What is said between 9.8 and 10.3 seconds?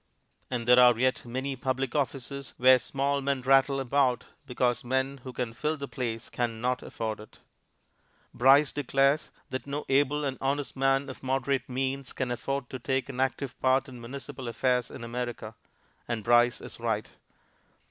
able